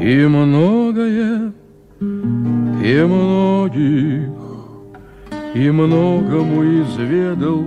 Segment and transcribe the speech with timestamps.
[0.00, 1.52] и многое,
[2.00, 4.30] и многих,
[5.54, 7.64] и многому изведал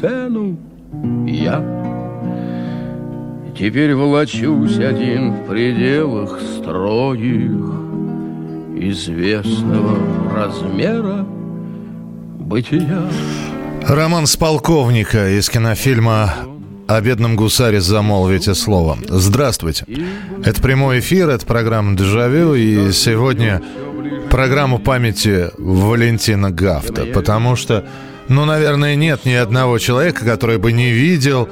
[0.00, 0.56] цену
[1.26, 1.62] я.
[3.58, 7.52] Теперь волочусь один в пределах строгих
[8.76, 9.98] известного
[10.34, 11.26] размера
[12.38, 13.02] бытия.
[13.88, 16.53] Роман с полковника из кинофильма
[16.86, 19.04] о бедном гусаре замолвите словом.
[19.08, 19.86] Здравствуйте.
[20.44, 23.62] Это прямой эфир, это программа «Дежавю», и сегодня
[24.30, 27.84] программу памяти Валентина Гафта, потому что,
[28.28, 31.48] ну, наверное, нет ни одного человека, который бы не видел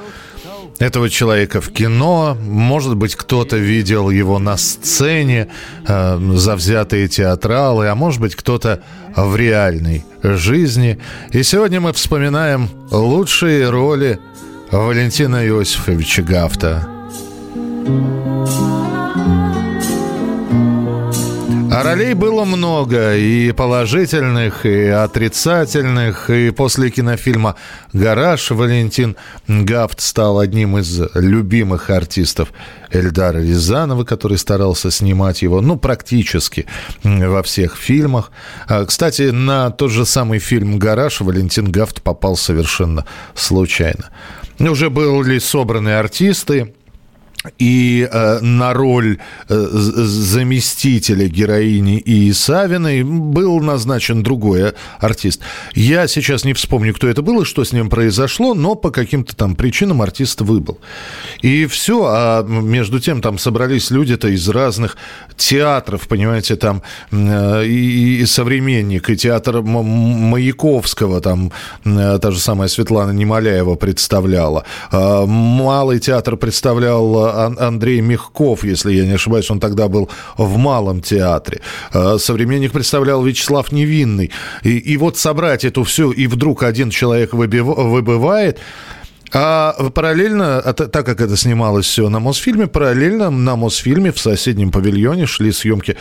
[0.79, 2.37] этого человека в кино.
[2.41, 5.47] Может быть, кто-то видел его на сцене,
[5.87, 8.81] э, завзятые театралы, а может быть, кто-то
[9.15, 10.99] в реальной жизни.
[11.31, 14.19] И сегодня мы вспоминаем лучшие роли
[14.73, 16.87] Валентина Иосифовича Гафта.
[21.71, 26.31] А ролей было много, и положительных, и отрицательных.
[26.31, 27.55] И после кинофильма
[27.93, 29.15] «Гараж» Валентин
[29.47, 32.51] Гафт стал одним из любимых артистов
[32.91, 36.65] Эльдара Рязанова, который старался снимать его, ну, практически
[37.03, 38.31] во всех фильмах.
[38.67, 44.09] А, Кстати, на тот же самый фильм «Гараж» Валентин Гафт попал совершенно случайно.
[44.59, 46.73] Уже были собраны артисты,
[47.59, 49.17] и э, на роль
[49.49, 52.31] э, заместителя героини и
[53.03, 55.41] был назначен другой э, артист.
[55.75, 59.35] Я сейчас не вспомню, кто это был и что с ним произошло, но по каким-то
[59.35, 60.79] там причинам артист выбыл.
[61.41, 64.97] И все, а между тем там собрались люди-то из разных
[65.35, 71.51] театров, понимаете, там э, и, и современник, и театр Маяковского, там
[71.85, 74.63] э, та же самая Светлана Немоляева представляла.
[74.91, 81.01] А, Малый театр представлял Андрей Мягков, если я не ошибаюсь, он тогда был в Малом
[81.01, 81.61] театре.
[81.93, 84.31] А, Современник представлял Вячеслав Невинный.
[84.63, 88.59] И, и вот собрать эту всю, и вдруг один человек выбив- выбывает,
[89.33, 94.19] а параллельно, а та- так как это снималось все на Мосфильме, параллельно на Мосфильме в
[94.19, 95.97] соседнем павильоне шли съемки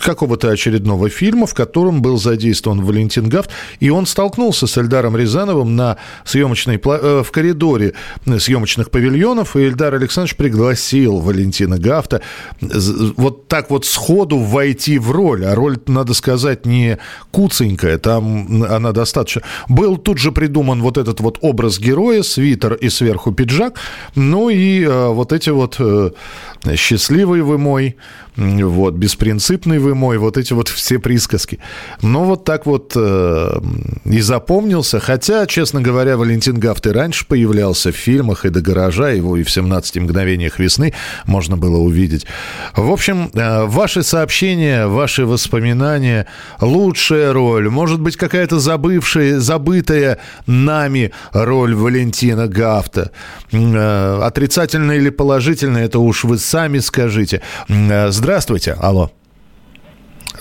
[0.00, 5.76] какого-то очередного фильма, в котором был задействован Валентин Гафт, и он столкнулся с Эльдаром Рязановым
[5.76, 7.94] на съемочной, э, в коридоре
[8.26, 12.20] съемочных павильонов, и Эльдар Александрович пригласил Валентина Гафта
[12.60, 16.98] вот так вот сходу войти в роль, а роль, надо сказать, не
[17.30, 19.42] куценькая, там она достаточно...
[19.68, 23.78] Был тут же придуман вот этот вот образ героя, свитер и сверху пиджак,
[24.16, 26.10] ну и э, вот эти вот э,
[26.76, 27.96] счастливый вы мой,
[28.36, 31.60] вот, беспринципный вы мой, вот эти вот все присказки.
[32.02, 33.60] Ну, вот так вот э,
[34.04, 39.10] и запомнился, хотя, честно говоря, Валентин Гафт и раньше появлялся в фильмах, и до гаража
[39.10, 40.94] его, и в «17 мгновениях весны»
[41.26, 42.26] можно было увидеть.
[42.74, 46.26] В общем, э, ваши сообщения, ваши воспоминания,
[46.60, 53.10] лучшая роль, может быть, какая-то забывшая, забытая нами роль Валентина Гафта.
[53.52, 57.40] Э, Отрицательная или положительная, это уж вы сами скажите.
[57.68, 59.10] Э, Здравствуйте, алло.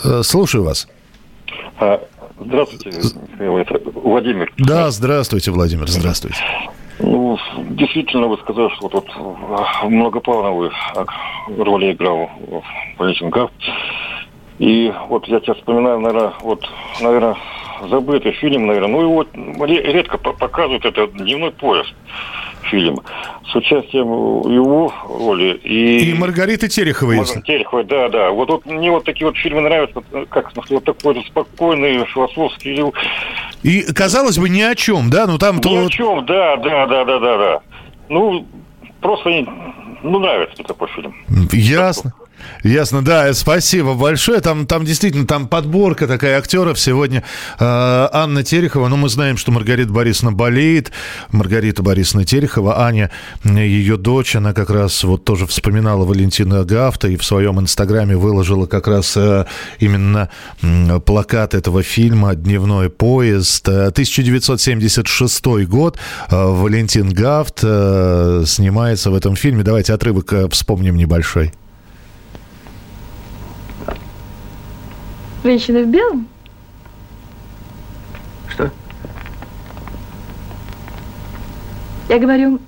[0.03, 0.87] Э, Слушаю вас.
[1.79, 1.99] А,
[2.39, 2.91] Здравствуйте,
[3.31, 4.53] Михаил, это Владимир.
[4.59, 6.37] Да, здравствуйте, Владимир, здравствуйте.
[6.99, 10.71] Ну, действительно, вы сказали, что вот, вот многоплановую
[11.57, 12.29] роль играл
[12.99, 13.53] Валентин Гафт.
[14.59, 16.63] И вот я тебя вспоминаю, наверное, вот,
[17.01, 17.35] наверное,
[17.89, 18.89] забытый фильм, наверное.
[18.91, 19.25] Ну, его
[19.65, 21.93] ре- редко по- показывают, это «Дневной поезд»
[22.63, 22.99] фильм.
[23.51, 24.07] С участием
[24.51, 26.09] его роли и...
[26.09, 27.41] И Маргарита Терехова, если.
[27.41, 28.31] Тереховой, да, да.
[28.31, 32.81] Вот, вот мне вот такие вот фильмы нравятся, вот, как вот такой вот спокойный, философский,
[33.63, 35.27] И, казалось бы, ни о чем, да?
[35.27, 35.57] Ну, там...
[35.57, 37.61] ни то- о чем, да, да, да, да, да, да.
[38.09, 38.47] Ну,
[39.01, 39.29] просто,
[40.01, 41.13] ну, нравится мне такой фильм.
[41.51, 42.13] Ясно.
[42.63, 44.39] Ясно, да, спасибо большое.
[44.39, 46.79] Там, там действительно там подборка такая актеров.
[46.79, 47.23] Сегодня
[47.59, 48.87] э, Анна Терехова.
[48.87, 50.91] Ну, мы знаем, что Маргарита Борисовна болеет.
[51.31, 53.11] Маргарита Борисовна Терехова, Аня,
[53.43, 58.65] ее дочь, она как раз вот тоже вспоминала Валентина Гафта и в своем инстаграме выложила
[58.65, 59.45] как раз э,
[59.79, 60.29] именно
[60.61, 63.67] м, плакат этого фильма «Дневной поезд».
[63.67, 65.97] Э, 1976 год.
[66.29, 69.63] Э, Валентин Гафт э, снимается в этом фильме.
[69.63, 71.53] Давайте отрывок э, вспомним небольшой.
[75.43, 76.27] Женщина в белом?
[78.47, 78.71] Что?
[82.07, 82.59] Я говорю,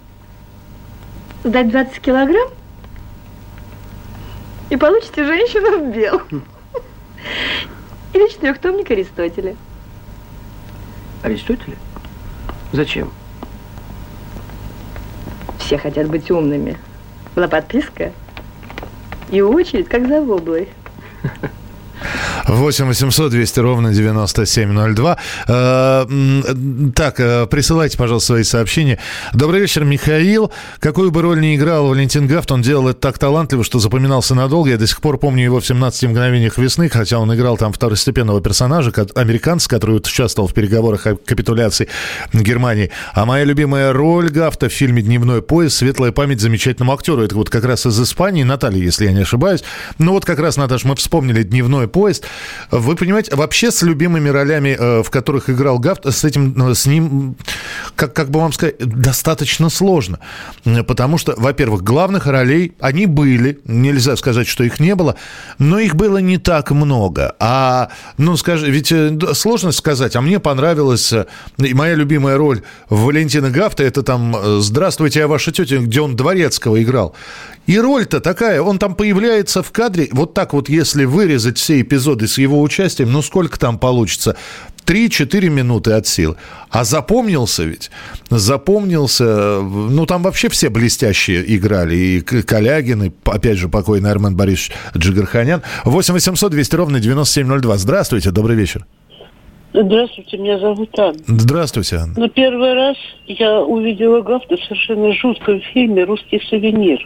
[1.45, 2.49] сдать 20 килограмм
[4.69, 6.43] и получите женщину в белом.
[8.13, 9.55] Или четырехтомник Аристотеля.
[11.23, 11.77] Аристотеля?
[12.73, 13.09] Зачем?
[15.59, 16.77] Все хотят быть умными.
[17.35, 18.11] Была подписка
[19.31, 20.67] и очередь, как за воблой.
[22.47, 25.17] 8 800 200 ровно 9702.
[25.47, 26.05] Э,
[26.95, 28.99] так, э, присылайте, пожалуйста, свои сообщения.
[29.33, 30.51] Добрый вечер, Михаил.
[30.79, 34.69] Какую бы роль ни играл Валентин Гафт, он делал это так талантливо, что запоминался надолго.
[34.69, 38.41] Я до сих пор помню его в «17 мгновениях весны», хотя он играл там второстепенного
[38.41, 41.87] персонажа, американца, который участвовал в переговорах о капитуляции
[42.33, 42.91] Германии.
[43.13, 45.77] А моя любимая роль Гафта в фильме «Дневной поезд.
[45.77, 47.21] Светлая память замечательному актеру».
[47.23, 49.63] Это вот как раз из Испании, Наталья, если я не ошибаюсь.
[49.97, 52.25] Ну вот как раз, Наташ, мы вспомнили «Дневной поезд».
[52.71, 56.85] Вы понимаете, вообще с любимыми ролями, э, в которых играл Гафт, с этим, э, с
[56.85, 57.35] ним,
[57.95, 60.19] как, как бы вам сказать, достаточно сложно.
[60.87, 65.15] Потому что, во-первых, главных ролей, они были, нельзя сказать, что их не было,
[65.59, 67.35] но их было не так много.
[67.39, 71.13] А, ну, скажи, ведь э, сложно сказать, а мне понравилась
[71.57, 77.15] моя любимая роль Валентина Гафта, это там «Здравствуйте, я ваша тетя», где он Дворецкого играл.
[77.67, 82.27] И роль-то такая, он там появляется в кадре, вот так вот, если вырезать все эпизоды
[82.27, 84.35] с его участием, ну сколько там получится?
[84.85, 86.37] 3-4 минуты от сил.
[86.69, 87.89] А запомнился ведь,
[88.29, 94.71] запомнился, ну там вообще все блестящие играли, и Калягин, и опять же покойный Армен Борисович
[94.95, 95.63] Джигарханян.
[95.85, 97.77] 8 800 200 ровно 9702.
[97.77, 98.85] Здравствуйте, добрый вечер.
[99.73, 101.19] Здравствуйте, меня зовут Анна.
[101.27, 102.13] Здравствуйте, Анна.
[102.15, 102.95] Но первый раз
[103.27, 107.05] я увидела Гафта в совершенно жутком фильме «Русский сувенир».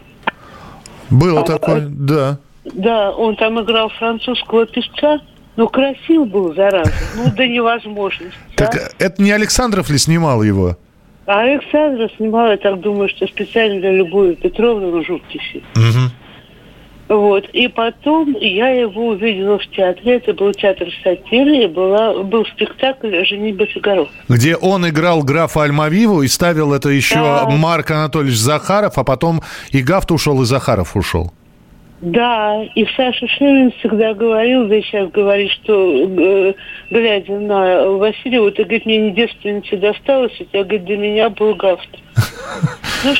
[1.10, 2.38] Было а, такое, да.
[2.66, 5.20] Да, он там играл французского певца,
[5.56, 8.38] но красив был, зараза, ну, до невозможности.
[8.56, 8.90] Так а?
[9.04, 10.78] это не Александров ли снимал его?
[11.26, 15.66] А Александров снимал, я так думаю, что специально для Любови Петровны, ну, жуткий фильм.
[15.76, 16.12] Угу.
[17.10, 17.46] Вот.
[17.54, 20.18] И потом я его увидела в театре.
[20.18, 21.64] Это был театр сатиры.
[21.64, 24.08] И была, был спектакль «Женитьба Фигаро».
[24.28, 27.50] Где он играл графа Альмавиву и ставил это еще да.
[27.50, 29.42] Марк Анатольевич Захаров, а потом
[29.72, 31.34] и Гафт ушел, и Захаров ушел.
[32.02, 36.54] Да, и Саша Шевин всегда говорил, да и сейчас говорит, что, э,
[36.90, 41.56] глядя на Васильева, ты, говорит, мне не девственница досталось, у тебя, говорит, для меня был
[41.56, 41.90] Гафт.
[43.02, 43.14] Ну,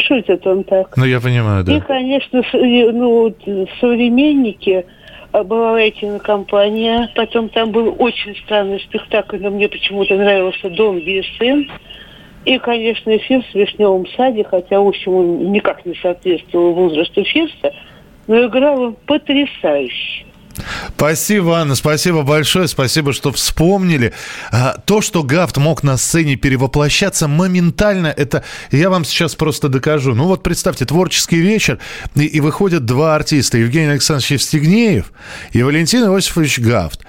[0.00, 0.96] Шутит он так.
[0.96, 1.76] Ну, я понимаю, да.
[1.76, 3.34] И, конечно, ну,
[3.80, 4.84] современники,
[5.32, 5.78] а, была
[6.22, 11.68] компания, потом там был очень странный спектакль, но мне почему-то нравился «Дом без сын».
[12.48, 17.74] И, конечно, эфир в «Вишневом саде», хотя, в общем, он никак не соответствовал возрасту Фирса,
[18.26, 20.24] но играл он потрясающе.
[20.96, 24.14] Спасибо, Анна, спасибо большое, спасибо, что вспомнили.
[24.50, 28.42] А, то, что Гафт мог на сцене перевоплощаться моментально, это
[28.72, 30.14] я вам сейчас просто докажу.
[30.14, 31.78] Ну вот представьте, творческий вечер,
[32.14, 35.12] и, и выходят два артиста, Евгений Александрович Евстигнеев
[35.52, 37.04] и Валентин Иосифович Гафт.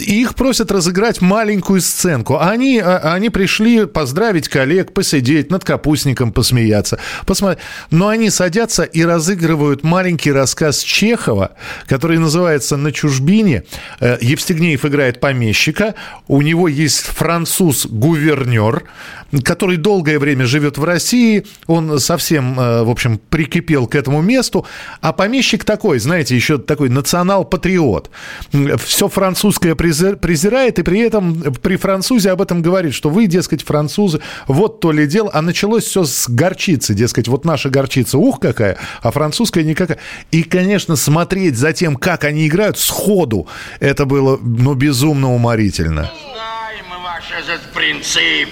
[0.00, 2.38] И их просят разыграть маленькую сценку.
[2.40, 6.98] Они, а, они пришли поздравить коллег, посидеть, над капустником посмеяться.
[7.26, 7.60] Посмотри.
[7.90, 11.52] Но они садятся и разыгрывают маленький рассказ Чехова,
[11.86, 13.64] который называется «На чужбине».
[14.00, 15.94] Э, Евстигнеев играет помещика.
[16.26, 18.84] У него есть француз-гувернер,
[19.44, 21.44] который долгое время живет в России.
[21.66, 24.66] Он совсем, э, в общем, прикипел к этому месту.
[25.00, 28.10] А помещик такой, знаете, еще такой национал-патриот.
[28.78, 34.20] Все французское презирает, и при этом при французе об этом говорит, что вы, дескать, французы,
[34.46, 35.30] вот то ли дело.
[35.32, 39.98] А началось все с горчицы, дескать, вот наша горчица, ух, какая, а французская никакая.
[40.30, 43.46] И, конечно, смотреть за тем, как они играют сходу,
[43.80, 46.10] это было, ну, безумно уморительно.
[46.32, 48.48] Знаем мы ваш этот принцип.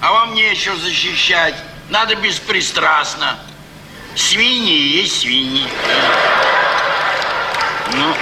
[0.00, 1.54] А вам нечего защищать.
[1.88, 3.38] Надо беспристрастно.
[4.16, 5.64] Свиньи есть свиньи.
[7.94, 8.14] Ну.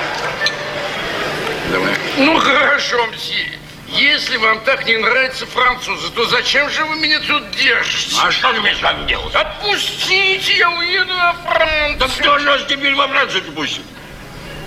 [2.18, 3.60] Ну, хорошо, мсье.
[3.88, 8.16] Если вам так не нравятся французы, то зачем же вы меня тут держите?
[8.22, 9.34] А что мне с вами делать?
[9.34, 11.98] Отпустите, я уеду во Францию.
[11.98, 13.82] Да кто же вас теперь во Францию пустит?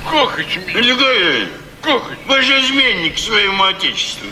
[0.09, 0.59] Как это?
[0.59, 1.47] Негодяй.
[1.81, 2.17] Как это?
[2.27, 4.27] Вы же изменник своему отечеству.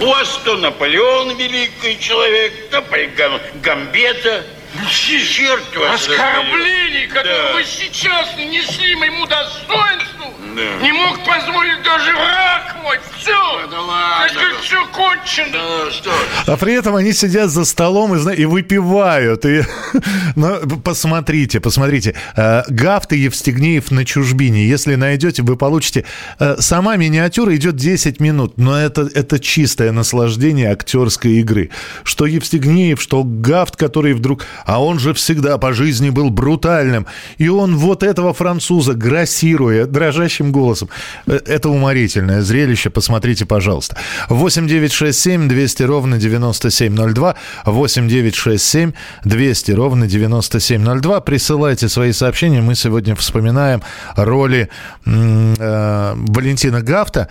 [0.00, 2.84] У вас то Наполеон великий человек, то
[3.16, 4.44] Гам Гамбета.
[4.90, 7.52] Черт вас Оскорблений, которые да.
[7.54, 10.82] вы сейчас нанесли моему достоинству, да.
[10.82, 12.98] не мог позволить даже враг мой.
[13.18, 13.68] Все.
[13.70, 14.26] Да ладно.
[14.28, 15.52] Я говорю, все кончено.
[15.52, 16.10] Да, что?
[16.46, 19.44] А при этом они сидят за столом и, и выпивают.
[19.44, 19.62] И,
[20.36, 22.14] ну, посмотрите, посмотрите.
[22.36, 24.66] Э, Гафт и Евстигнеев на чужбине.
[24.66, 26.04] Если найдете, вы получите...
[26.38, 31.70] э, Сама миниатюра идет 10 минут, но это, это чистое наслаждение актерской игры.
[32.04, 34.44] Что Евстигнеев, что Гафт, который вдруг...
[34.64, 37.06] А он же всегда по жизни был брутальным.
[37.38, 40.88] И он вот этого француза, грассируя дрожащим голосом.
[41.26, 42.90] Э, Это уморительное зрелище.
[42.90, 43.96] Посмотрите, пожалуйста.
[44.28, 47.34] 8 9 6 7 200 ровно 9702.
[47.64, 48.92] 8 9 6 7
[49.24, 51.20] 200 ровно 9702.
[51.20, 52.60] Присылайте свои сообщения.
[52.60, 53.82] Мы сегодня вспоминаем
[54.16, 54.68] роли
[55.06, 57.28] э, Валентина Гафта.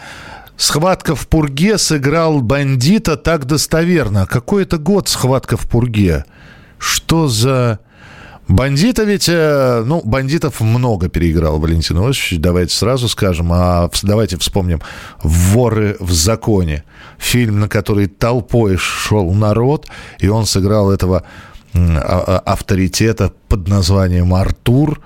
[0.58, 4.26] Схватка в Пурге сыграл бандита так достоверно.
[4.26, 6.26] Какой это год схватка в Пурге?
[6.78, 7.80] Что за...
[8.48, 9.04] Бандита?
[9.04, 14.82] Ведь, э, ну, бандитов много переиграл Валентин Иосифович, давайте сразу скажем, а давайте вспомним
[15.22, 16.84] «Воры в законе»,
[17.18, 19.88] фильм, на который толпой шел народ,
[20.20, 21.24] и он сыграл этого
[21.74, 25.02] а- а- авторитета под названием Артур,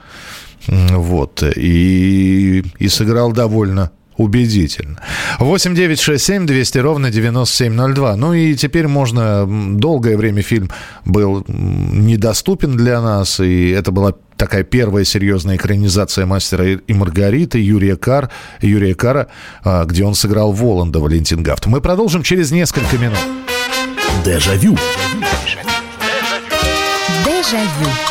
[0.68, 5.02] вот, и, и сыграл довольно убедительно.
[5.40, 8.16] 8 9 6 7 200 ровно 9702.
[8.16, 9.48] Ну и теперь можно...
[9.72, 10.70] Долгое время фильм
[11.06, 17.96] был недоступен для нас, и это была такая первая серьезная экранизация «Мастера и Маргариты» Юрия,
[17.96, 18.30] Кар,
[18.62, 19.28] Юрия Кара,
[19.64, 21.68] а, где он сыграл Воланда Валентин Гафт.
[21.68, 23.20] Мы продолжим через несколько минут.
[24.26, 24.78] Дежавю.
[27.26, 28.11] Дежавю.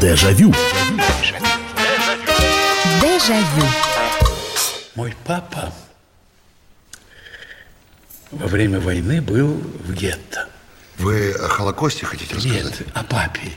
[0.00, 0.50] Дежавю.
[3.02, 3.66] Дежавю.
[4.94, 5.70] Мой папа
[8.30, 10.48] во время войны был в гетто.
[10.96, 12.80] Вы о Холокосте хотите рассказать?
[12.80, 13.50] Нет, о папе.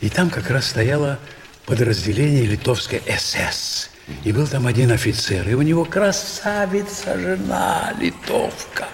[0.00, 1.18] И там как раз стояло
[1.66, 3.90] подразделение литовской СС.
[4.24, 8.88] И был там один офицер, и у него красавица жена литовка.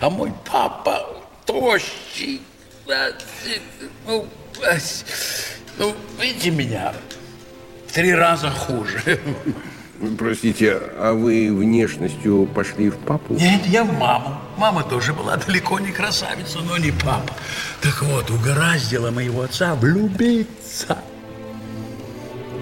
[0.00, 2.40] А мой папа тощий.
[4.06, 4.26] Ну,
[5.78, 6.92] ну, видите меня,
[7.86, 9.20] в три раза хуже.
[10.18, 13.34] Простите, а вы внешностью пошли в папу?
[13.34, 14.40] Нет, я в маму.
[14.56, 17.34] Мама тоже была далеко не красавица, но не папа.
[17.82, 20.96] Так вот, угораздило моего отца влюбиться.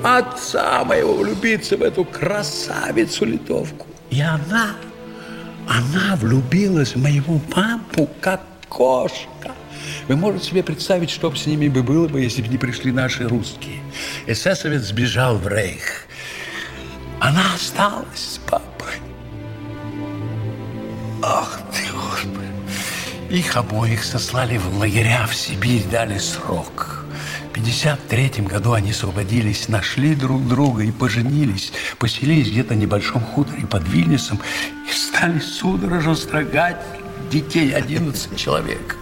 [0.02, 3.86] Отца моего влюбиться в эту красавицу-литовку.
[4.10, 4.74] И она,
[5.68, 9.52] она влюбилась в моего папу, как кошка.
[10.08, 13.28] Вы можете себе представить, что с ними бы было бы, если бы не пришли наши
[13.28, 13.80] русские.
[14.26, 16.06] Эсэсовец сбежал в Рейх.
[17.20, 18.94] Она осталась с папой.
[21.22, 22.46] Ах ты, Господи.
[23.30, 27.04] Их обоих сослали в лагеря в Сибирь, дали срок.
[27.50, 31.72] В 53 году они освободились, нашли друг друга и поженились.
[31.98, 34.40] Поселились где-то в небольшом хуторе под Вильнюсом
[34.88, 36.80] и стали судорожно строгать
[37.30, 38.96] детей 11 человек.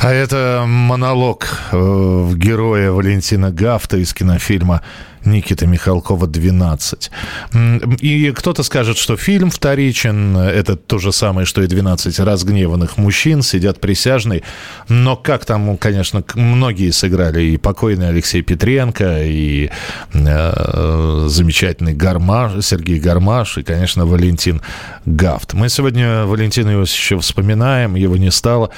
[0.00, 4.82] А это монолог э, героя Валентина Гафта из кинофильма
[5.24, 7.10] Никита Михалкова «12».
[7.52, 12.96] М, И кто-то скажет, что фильм вторичен, это то же самое, что и «12 разгневанных
[12.96, 14.44] мужчин», сидят присяжные,
[14.88, 19.68] но как там, конечно, многие сыграли, и покойный Алексей Петренко, и
[20.14, 24.62] э, замечательный Гармаш, Сергей Гармаш, и, конечно, Валентин
[25.06, 25.54] Гафт.
[25.54, 28.70] Мы сегодня Валентина Иосифовича вспоминаем, его не стало.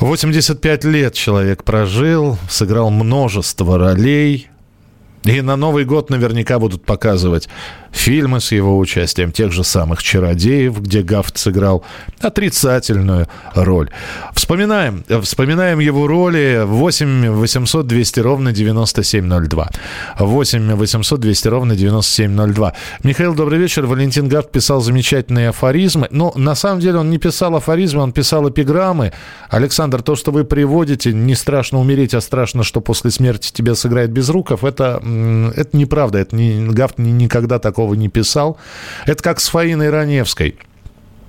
[0.00, 4.48] 85 лет человек прожил, сыграл множество ролей.
[5.24, 7.48] И на Новый год наверняка будут показывать
[7.94, 11.84] фильмы с его участием, тех же самых «Чародеев», где Гафт сыграл
[12.20, 13.88] отрицательную роль.
[14.34, 19.70] Вспоминаем, вспоминаем его роли 8 800 200 ровно 9702.
[20.18, 22.74] 8 800 200 ровно 9702.
[23.04, 23.86] Михаил, добрый вечер.
[23.86, 26.08] Валентин Гафт писал замечательные афоризмы.
[26.10, 29.12] Но на самом деле он не писал афоризмы, он писал эпиграммы.
[29.48, 34.10] Александр, то, что вы приводите, не страшно умереть, а страшно, что после смерти тебя сыграет
[34.10, 35.00] Безруков, это,
[35.56, 36.18] это неправда.
[36.18, 38.58] Это не, Гафт ни- никогда такого не писал.
[39.06, 40.56] Это как с Фаиной Раневской.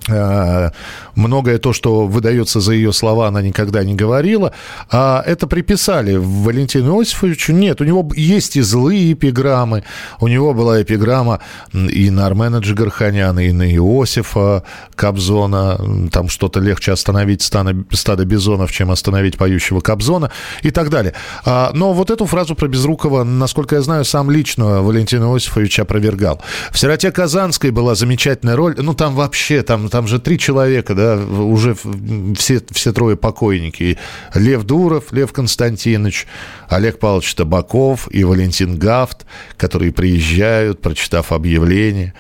[0.08, 0.70] Э,
[1.16, 4.54] многое то, что выдается за ее слова, она никогда не говорила.
[4.92, 7.54] А это приписали Валентину Иосифовичу.
[7.54, 9.84] Нет, у него есть и злые эпиграммы.
[10.20, 11.40] У него была эпиграмма
[11.74, 14.64] и на Армена Джигарханяна, и на Иосифа
[14.96, 16.10] Кобзона.
[16.12, 20.32] Там что-то легче остановить стадо, бизонов, чем остановить поющего Кобзона
[20.62, 21.14] и так далее.
[21.46, 26.42] А, но вот эту фразу про Безрукова, насколько я знаю, сам лично Валентин Иосифович опровергал.
[26.72, 28.76] В «Сироте Казанской» была замечательная роль.
[28.78, 31.74] Ну, там вообще, там там же три человека, да, уже
[32.36, 33.98] все, все трое покойники.
[34.34, 36.28] Лев Дуров, Лев Константинович,
[36.68, 39.26] Олег Павлович Табаков и Валентин Гафт,
[39.56, 42.14] которые приезжают, прочитав объявление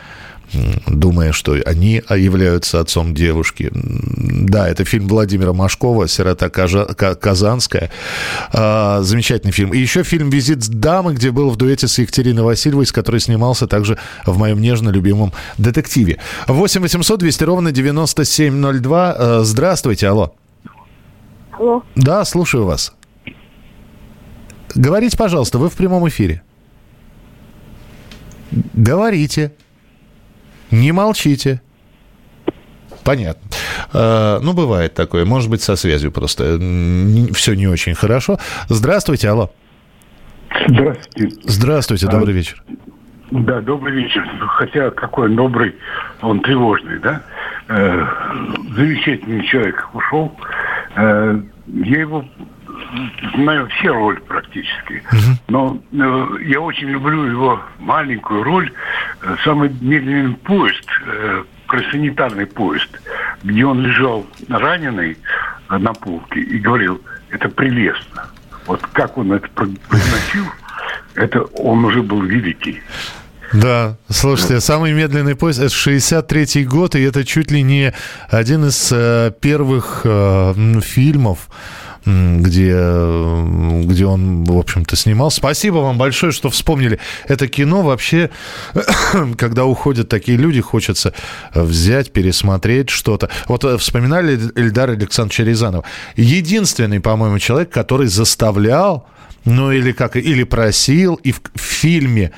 [0.87, 3.71] думая, что они являются отцом девушки.
[3.73, 7.91] Да, это фильм Владимира Машкова «Сирота Казанская».
[8.53, 9.73] А, замечательный фильм.
[9.73, 13.67] И еще фильм «Визит дамы», где был в дуэте с Екатериной Васильевой, с которой снимался
[13.67, 16.19] также в моем нежно любимом детективе.
[16.47, 19.15] 8 800 200 ровно 9702.
[19.17, 20.35] А, здравствуйте, алло.
[21.51, 21.83] Алло.
[21.95, 22.93] Да, слушаю вас.
[24.73, 26.41] Говорите, пожалуйста, вы в прямом эфире.
[28.73, 29.53] Говорите.
[30.71, 31.61] Не молчите.
[33.03, 33.49] Понятно.
[33.93, 35.25] Э, ну, бывает такое.
[35.25, 36.57] Может быть, со связью просто
[37.33, 38.39] все не очень хорошо.
[38.67, 39.51] Здравствуйте, алло.
[40.67, 41.37] Здравствуйте.
[41.43, 42.63] Здравствуйте, добрый а, вечер.
[43.31, 44.27] Да, добрый вечер.
[44.57, 45.75] Хотя какой он добрый,
[46.21, 47.21] он тревожный, да?
[47.67, 48.05] Э,
[48.75, 50.31] замечательный человек ушел.
[50.95, 52.25] Э, я его
[53.35, 55.03] знаю все роли практически.
[55.47, 58.71] Но э, я очень люблю его маленькую роль,
[59.21, 62.89] э, самый медленный поезд, э, кросанитарный поезд,
[63.43, 65.17] где он лежал раненый
[65.69, 68.27] э, на полке и говорил, это прелестно.
[68.65, 70.45] Вот как он это произносил,
[71.15, 72.81] это он уже был великий.
[73.53, 77.93] Да, слушайте, самый медленный поезд это 63-й год, и это чуть ли не
[78.29, 81.49] один из э, первых э, фильмов,
[82.05, 82.73] где,
[83.83, 85.31] где он, в общем-то, снимал.
[85.31, 87.81] Спасибо вам большое, что вспомнили это кино.
[87.81, 88.29] Вообще,
[89.37, 91.13] когда уходят такие люди, хочется
[91.53, 93.29] взять, пересмотреть что-то.
[93.47, 95.83] Вот э, вспоминали Эльдар Александровича Рязанова.
[96.15, 99.07] Единственный, по-моему, человек, который заставлял,
[99.45, 102.31] ну или как, или просил, и в фильме,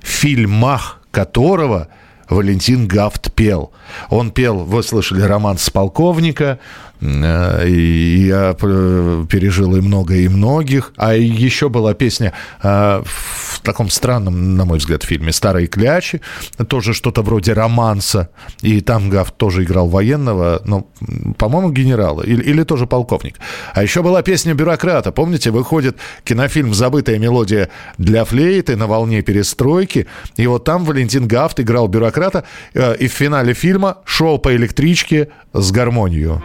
[0.00, 1.88] в фильмах которого
[2.30, 3.72] Валентин Гафт пел.
[4.08, 6.60] Он пел, вы слышали, роман с полковника,
[7.00, 10.92] и я пережил и много, и многих.
[10.96, 12.32] А еще была песня
[12.62, 16.20] э, в таком странном, на мой взгляд, фильме «Старые клячи».
[16.68, 18.30] Тоже что-то вроде романса.
[18.60, 20.90] И там Гав тоже играл военного, ну,
[21.38, 22.22] по-моему, генерала.
[22.22, 23.36] Или, или тоже полковник.
[23.74, 25.10] А еще была песня «Бюрократа».
[25.12, 30.06] Помните, выходит кинофильм «Забытая мелодия для флейты» на волне перестройки.
[30.36, 32.44] И вот там Валентин Гафт играл бюрократа.
[32.74, 36.40] Э, и в финале фильма шел по электричке с гармонией.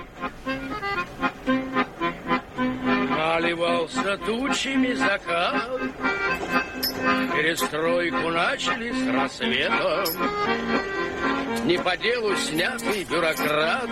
[3.55, 5.81] Наливался тучами закат,
[7.33, 10.05] Перестройку начали с рассветом.
[11.65, 13.89] Не по делу снятый бюрократ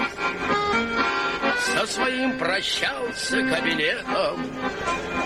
[1.66, 4.46] Со своим прощался кабинетом.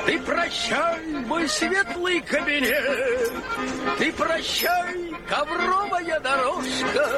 [0.06, 3.34] Ты прощай, мой светлый кабинет,
[3.98, 7.10] Ты прощай, ковровая дорожка,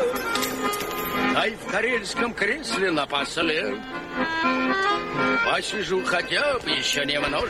[1.34, 3.80] Дай в карельском кресле напоследок
[5.46, 7.50] Посижу хотя бы еще немножко.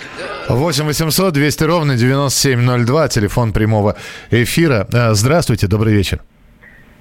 [0.49, 3.95] 8 800 200 ровно 9702, телефон прямого
[4.31, 4.87] эфира.
[4.91, 6.21] Э, здравствуйте, добрый вечер.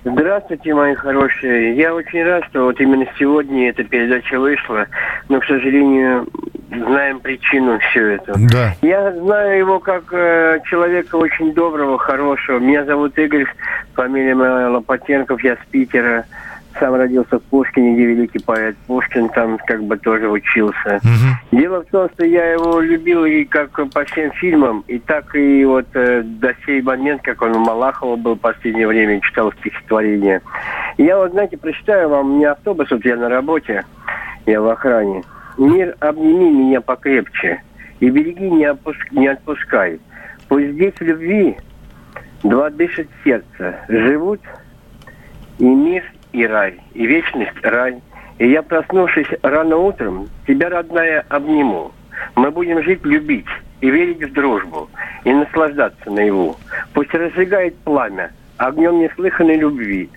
[0.05, 1.77] Здравствуйте, мои хорошие.
[1.77, 4.87] Я очень рад, что вот именно сегодня эта передача вышла,
[5.29, 6.27] но, к сожалению,
[6.71, 8.35] знаем причину все это.
[8.53, 8.75] Да.
[8.83, 12.59] Я знаю его как э, человека очень доброго, хорошего.
[12.59, 13.47] Меня зовут Игорь,
[13.95, 16.25] фамилия моя Лопатенков, я с Питера
[16.79, 21.01] сам родился в Пушкине, где великий поэт Пушкин там как бы тоже учился.
[21.03, 21.59] Угу.
[21.59, 25.65] Дело в том, что я его любил и как по всем фильмам, и так и
[25.65, 30.41] вот э, до сей момент, как он у Малахова был в последнее время, читал стихотворение.
[30.99, 33.85] я вот, знаете, прочитаю вам, у меня автобус, вот я на работе,
[34.47, 35.23] я в охране.
[35.57, 37.63] Мир, обними меня покрепче,
[38.01, 39.11] и береги, не, опуск...
[39.11, 39.99] не отпускай.
[40.49, 41.57] Пусть здесь в любви
[42.43, 44.41] два дышат сердца, живут
[45.59, 48.01] и мир, и рай, и вечность рай.
[48.39, 51.93] И я, проснувшись рано утром, тебя, родная, обниму.
[52.37, 53.47] Мы будем жить, любить
[53.81, 54.89] и верить в дружбу,
[55.25, 56.57] и наслаждаться наяву.
[56.93, 60.11] Пусть разжигает пламя огнем неслыханной любви.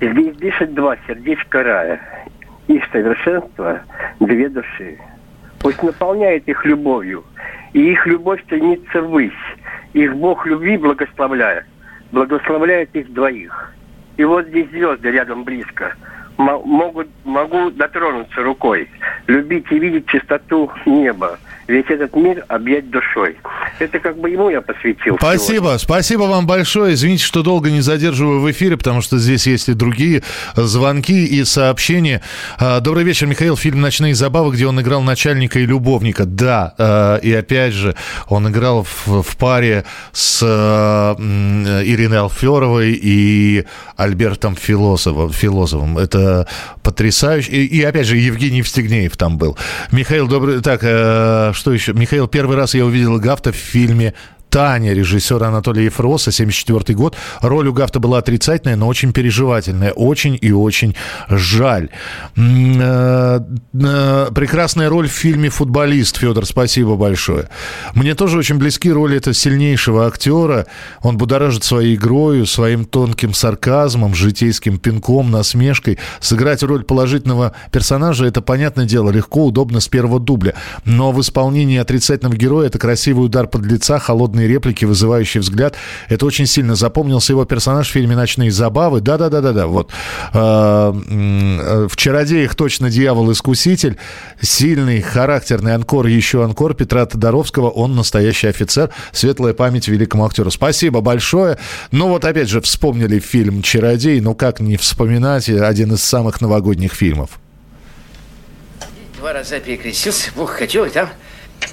[0.00, 2.00] Здесь дышат два сердечка рая,
[2.68, 3.80] их совершенство
[4.20, 4.98] две души.
[5.60, 7.24] Пусть наполняет их любовью,
[7.72, 9.32] и их любовь стремится ввысь.
[9.92, 11.64] Их Бог любви благословляет,
[12.10, 13.72] благословляет их двоих.
[14.16, 15.94] И вот здесь звезды рядом близко.
[16.36, 18.88] могут, могу дотронуться рукой.
[19.26, 21.38] Любить и видеть чистоту неба.
[21.68, 23.36] Весь этот мир объять душой.
[23.78, 25.16] Это как бы ему я посвятил.
[25.18, 26.94] Спасибо, спасибо вам большое.
[26.94, 30.22] Извините, что долго не задерживаю в эфире, потому что здесь есть и другие
[30.56, 32.20] звонки и сообщения.
[32.58, 33.56] А, Добрый вечер, Михаил.
[33.56, 36.24] Фильм «Ночные забавы», где он играл начальника и любовника.
[36.24, 37.94] Да, а, и опять же,
[38.28, 43.64] он играл в, паре с м, Ириной Алферовой и
[43.96, 45.32] Альбертом Философом.
[45.32, 45.98] Философом.
[45.98, 46.46] Это
[46.82, 47.52] потрясающе.
[47.52, 49.56] И, и опять же, Евгений Евстигнеев там был.
[49.90, 50.60] Михаил, добрый...
[50.60, 51.92] Так, э, что еще?
[51.92, 54.14] Михаил, первый раз я увидел Гафта в фильме
[54.52, 57.16] Таня, режиссера Анатолия Ефроса, 74 год.
[57.40, 59.92] Роль у Гафта была отрицательная, но очень переживательная.
[59.92, 60.94] Очень и очень
[61.30, 61.88] жаль.
[62.36, 63.40] Э,
[63.72, 67.48] э, Прекрасная роль в фильме «Футболист», Федор, спасибо большое.
[67.94, 70.66] Мне тоже очень близки роли этого сильнейшего актера.
[71.00, 75.98] Он будоражит своей игрой, своим тонким сарказмом, житейским пинком, насмешкой.
[76.20, 80.52] Сыграть роль положительного персонажа– это, понятное дело, легко, удобно с первого дубля.
[80.84, 83.98] Но в исполнении отрицательного героя это красивый удар под лица,
[84.42, 85.76] холодные реплики, вызывающий взгляд.
[86.08, 89.00] Это очень сильно запомнился его персонаж в фильме «Ночные забавы».
[89.00, 89.66] Да-да-да-да-да.
[89.66, 89.90] Вот.
[90.32, 93.96] Э, э, В «Чародеях» точно дьявол-искуситель.
[94.40, 97.70] Сильный, характерный анкор, еще анкор Петра Тодоровского.
[97.70, 98.90] Он настоящий офицер.
[99.12, 100.50] Светлая память великому актеру.
[100.50, 101.58] Спасибо большое.
[101.92, 104.20] Ну вот опять же вспомнили фильм «Чародей».
[104.20, 107.38] Ну как не вспоминать один из самых новогодних фильмов.
[109.18, 111.08] Два раза перекрестился, Бог хотел, и там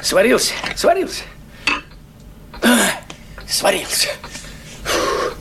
[0.01, 1.23] сварился, сварился.
[3.59, 4.07] Сварился.
[4.85, 5.33] Фу,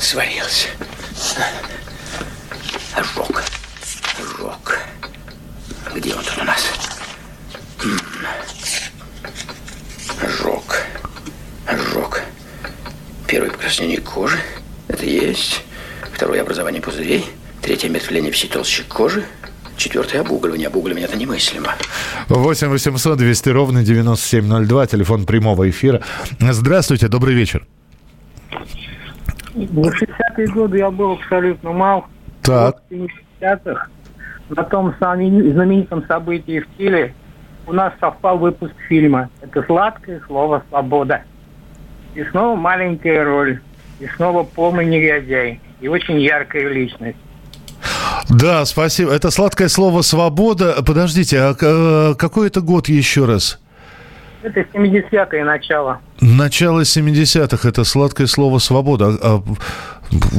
[0.00, 0.66] Сварился.
[2.96, 3.44] Ожог.
[4.18, 4.78] Ожог.
[5.94, 6.64] Где он тут у нас?
[10.20, 10.82] Ожог.
[11.68, 12.22] Ожог.
[13.28, 14.40] Первое покраснение кожи.
[14.88, 15.62] Это есть.
[16.12, 17.24] Второе образование пузырей.
[17.62, 19.24] Третье омертвление всей толщи кожи.
[19.82, 20.68] Четвертое обугливание.
[20.68, 21.70] Обугливание это немыслимо.
[22.28, 26.00] 8 800 200 ровно 9702, телефон прямого эфира.
[26.38, 27.66] Здравствуйте, добрый вечер.
[29.52, 32.06] В 60-е годы я был абсолютно мал.
[32.42, 32.80] Так.
[32.90, 33.88] В 70-х
[34.50, 37.12] на том знаменитом событии в Чили
[37.66, 39.30] у нас совпал выпуск фильма.
[39.40, 41.22] Это «Сладкое слово свобода».
[42.14, 43.60] И снова маленькая роль.
[43.98, 45.60] И снова полный негодяй.
[45.80, 47.18] И очень яркая личность.
[48.28, 49.12] Да, спасибо.
[49.12, 50.82] Это сладкое слово «свобода».
[50.86, 53.58] Подождите, а э, какой это год еще раз?
[54.42, 56.00] Это 70-е начало.
[56.20, 57.68] Начало 70-х.
[57.68, 59.16] Это сладкое слово «свобода».
[59.22, 59.42] А, а,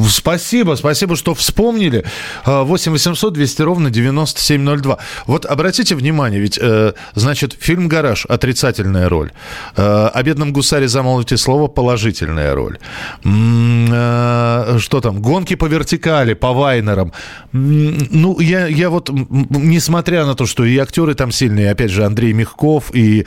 [0.09, 2.03] Спасибо, спасибо, что вспомнили.
[2.45, 4.97] А, 8 800 200 ровно 9702.
[5.25, 9.31] Вот обратите внимание, ведь, э, значит, фильм «Гараж»– отрицательная роль.
[9.75, 12.77] Э, О бедном гусаре замолвите слово– положительная роль.
[13.23, 15.21] Э, Что там?
[15.21, 17.11] Гонки по вертикали, по Вайнерам.
[17.51, 22.33] Ну, я, я вот, несмотря на то, что и актеры там сильные, опять же, Андрей
[22.33, 23.25] Мягков и,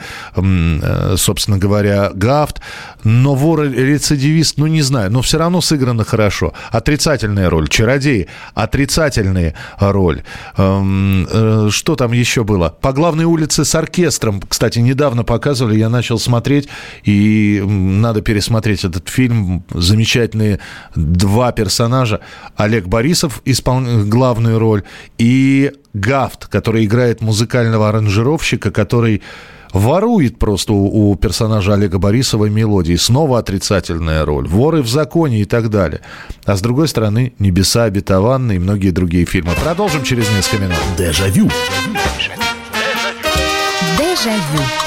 [1.15, 2.61] собственно говоря, Гафт,
[3.03, 6.36] но вор-рецидивист, ну, не знаю, но все равно сыграно хорошо.
[6.71, 7.67] Отрицательная роль.
[7.67, 8.27] Чародеи.
[8.53, 10.23] Отрицательная роль.
[10.57, 12.69] Эм, э, Что там еще было?
[12.69, 14.41] По главной улице с оркестром.
[14.41, 16.69] Кстати, недавно показывали, я начал смотреть,
[17.03, 19.63] и надо пересмотреть этот фильм.
[19.73, 20.59] Замечательные
[20.95, 22.21] два персонажа.
[22.55, 24.83] Олег Борисов исполняет главную роль,
[25.17, 29.21] и Гафт, который играет музыкального аранжировщика, который
[29.73, 32.95] ворует просто у, у персонажа Олега Борисова мелодии.
[32.95, 34.47] Снова отрицательная роль.
[34.47, 36.01] Воры в законе и так далее.
[36.45, 39.53] А с другой стороны, «Небеса обетованные» и многие другие фильмы.
[39.63, 40.77] Продолжим через несколько минут.
[40.97, 41.49] Дежавю.
[43.97, 44.86] Дежавю.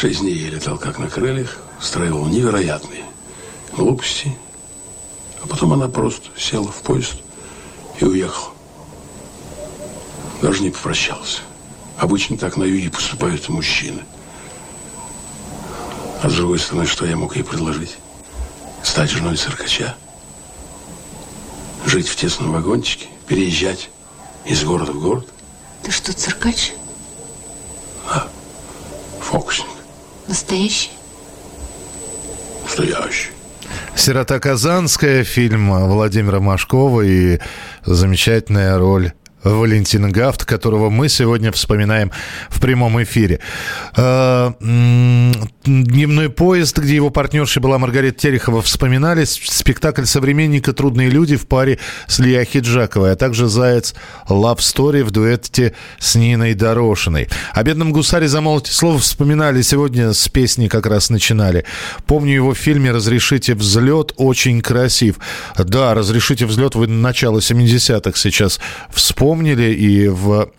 [0.00, 3.02] Шесть дней я летал как на крыльях, устраивал невероятные
[3.76, 4.32] глупости.
[5.42, 7.16] А потом она просто села в поезд
[7.98, 8.54] и уехала.
[10.40, 11.40] Даже не попрощался.
[11.96, 14.04] Обычно так на юге поступают мужчины.
[16.22, 17.96] А с другой стороны, что я мог ей предложить?
[18.84, 19.96] Стать женой циркача?
[21.86, 23.90] Жить в тесном вагончике, переезжать
[24.44, 25.28] из города в город.
[25.82, 26.72] Ты что, циркач?
[28.08, 28.28] А,
[29.20, 29.77] фокусник.
[30.28, 30.90] Настоящий?
[32.64, 33.30] Настоящий.
[33.96, 37.40] «Сирота Казанская», фильм Владимира Машкова и
[37.84, 39.12] замечательная роль
[39.42, 42.10] Валентин Гафт, которого мы сегодня вспоминаем
[42.48, 43.40] в прямом эфире.
[43.96, 44.54] А,
[45.64, 51.78] Дневной поезд, где его партнерша была Маргарита Терехова, вспоминали спектакль современника «Трудные люди» в паре
[52.06, 53.94] с Лией Хиджаковой, а также «Заяц
[54.28, 57.28] Love Story» в дуэте с Ниной Дорошиной.
[57.52, 61.64] О «Бедном гусаре» замолвите слово вспоминали сегодня с песни как раз начинали.
[62.06, 65.18] Помню его в фильме «Разрешите взлет», очень красив.
[65.56, 68.58] Да, «Разрешите взлет» вы начало 70-х сейчас
[68.90, 69.27] вспомнили,
[69.74, 70.50] и в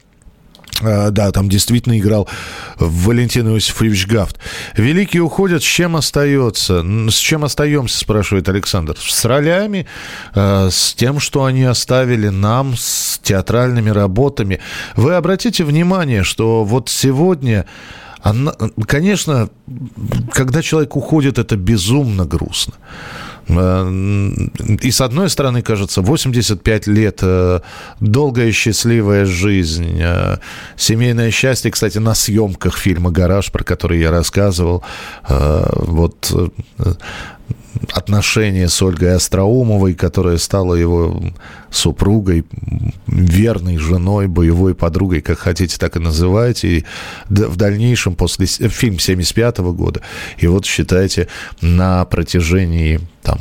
[0.81, 2.29] да, там действительно играл
[2.77, 4.37] Валентин Иосифович Гафт.
[4.77, 6.85] Великие уходят, с чем остается?
[7.09, 8.95] С чем остаемся, спрашивает Александр.
[8.97, 9.87] С ролями,
[10.33, 14.61] с тем, что они оставили нам, с театральными работами.
[14.95, 17.65] Вы обратите внимание, что вот сегодня...
[18.87, 19.49] Конечно,
[20.31, 22.75] когда человек уходит, это безумно грустно.
[23.49, 27.61] И с одной стороны, кажется, 85 лет, э,
[27.99, 30.37] долгая счастливая жизнь, э,
[30.77, 34.83] семейное счастье, кстати, на съемках фильма «Гараж», про который я рассказывал,
[35.27, 36.31] э, вот
[37.91, 41.21] отношения с Ольгой Остроумовой, которая стала его
[41.69, 42.45] супругой,
[43.07, 46.67] верной женой, боевой подругой, как хотите, так и называйте.
[46.67, 46.85] И
[47.29, 50.01] в дальнейшем, после фильм 75 года,
[50.37, 51.27] и вот считайте,
[51.61, 53.39] на протяжении там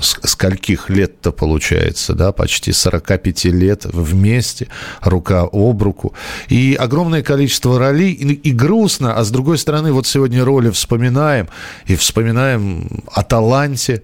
[0.00, 4.68] скольких лет-то получается, да, почти 45 лет вместе,
[5.00, 6.14] рука об руку.
[6.48, 11.48] И огромное количество ролей, и, и грустно, а с другой стороны, вот сегодня роли вспоминаем,
[11.86, 14.02] и вспоминаем о таланте.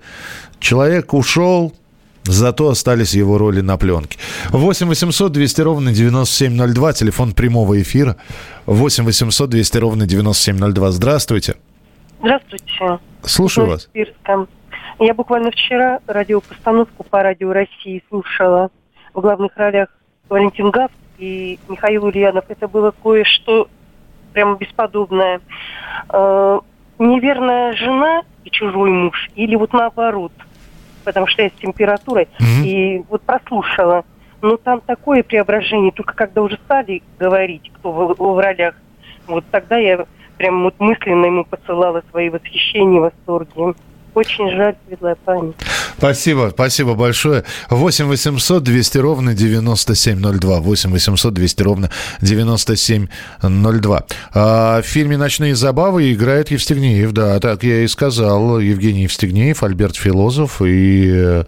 [0.59, 1.75] Человек ушел,
[2.25, 4.19] Зато остались его роли на пленке.
[4.51, 8.17] 8 800 200 ровно 9702, телефон прямого эфира.
[8.67, 10.91] 8 800 200 ровно 9702.
[10.93, 11.57] Здравствуйте.
[12.21, 12.99] Здравствуйте.
[13.25, 13.89] Слушаю вас.
[15.01, 18.71] Я буквально вчера радиопостановку по радио России слушала
[19.15, 19.89] в главных ролях
[20.29, 22.45] Валентин Гафт и Михаил Ульянов.
[22.49, 23.69] Это было кое-что
[24.35, 25.41] прямо бесподобное.
[26.13, 26.61] Э,
[26.99, 30.33] неверная жена и чужой муж, или вот наоборот,
[31.03, 32.67] потому что я с температурой, mm-hmm.
[32.67, 34.05] и вот прослушала.
[34.43, 38.75] Но там такое преображение, только когда уже стали говорить, кто в, в ролях,
[39.27, 40.05] вот тогда я
[40.37, 43.75] прям вот мысленно ему посылала свои восхищения, восторги.
[44.15, 45.55] Очень жаль, светлая память.
[45.97, 47.45] Спасибо, спасибо большое.
[47.69, 50.61] 8 800 200 ровно 9702.
[50.61, 54.05] 8 800 200 ровно 9702.
[54.35, 57.13] А в фильме «Ночные забавы» играет Евстигнеев.
[57.13, 58.59] Да, так я и сказал.
[58.59, 61.45] Евгений Евстигнеев, Альберт Филозов и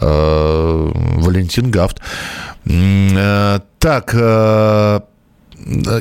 [0.00, 2.00] э, Валентин Гафт.
[2.66, 5.00] Э, так, э,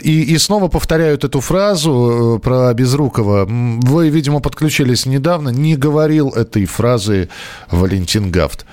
[0.04, 3.46] и, и снова повторяют эту фразу э, про Безрукова.
[3.48, 5.50] Вы, видимо, подключились недавно.
[5.50, 7.30] Не говорил этой фразы
[7.70, 8.66] Валентин Гафт.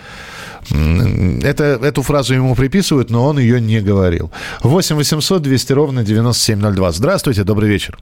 [0.71, 4.31] Это, эту фразу ему приписывают, но он ее не говорил.
[4.63, 6.93] 8 800 200 ровно 9702.
[6.93, 7.99] Здравствуйте, добрый вечер.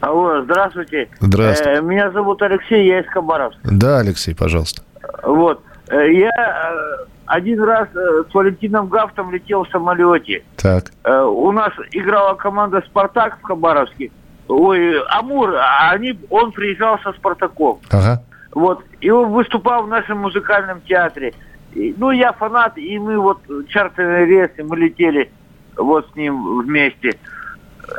[0.00, 1.08] Алло, здравствуйте.
[1.20, 1.78] Здравствуйте.
[1.78, 3.60] Э, меня зовут Алексей, я из Хабаровска.
[3.62, 4.82] Да, Алексей, пожалуйста.
[5.22, 5.60] Вот.
[5.88, 10.42] Э, я э, один раз э, с Валентином Гафтом летел в самолете.
[10.56, 10.84] Так.
[11.04, 14.10] Э, у нас играла команда «Спартак» в Хабаровске.
[14.48, 17.78] Ой, Амур, а они, он приезжал со «Спартаком».
[17.90, 18.22] Ага.
[18.52, 18.84] Вот.
[19.00, 21.32] И он выступал в нашем музыкальном театре.
[21.74, 25.30] И, ну, я фанат, и мы вот чартерные рейсы, мы летели
[25.76, 27.18] вот с ним вместе.